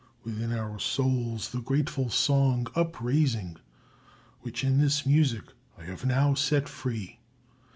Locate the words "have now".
5.83-6.33